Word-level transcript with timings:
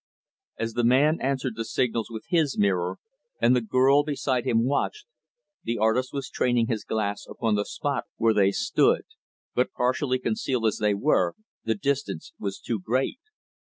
As 0.57 0.73
the 0.73 0.83
man 0.83 1.21
answered 1.21 1.55
the 1.55 1.63
signals 1.63 2.09
with 2.09 2.23
his 2.29 2.57
mirror, 2.57 2.97
and 3.39 3.55
the 3.55 3.61
girl 3.61 4.03
beside 4.03 4.45
him 4.45 4.65
watched, 4.65 5.05
the 5.63 5.77
artist 5.77 6.11
was 6.11 6.27
training 6.27 6.65
his 6.65 6.83
glass 6.83 7.27
upon 7.29 7.53
the 7.53 7.65
spot 7.65 8.05
where 8.17 8.33
they 8.33 8.51
stood; 8.51 9.03
but, 9.53 9.71
partially 9.73 10.17
concealed 10.17 10.65
as 10.65 10.77
they 10.79 10.95
were, 10.95 11.33
the 11.65 11.75
distance 11.75 12.33
was 12.39 12.57
too 12.59 12.79
great. 12.79 13.19